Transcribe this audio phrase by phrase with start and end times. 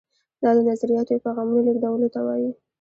[0.41, 2.49] دا د نظریاتو او پیغامونو لیږدولو ته وایي.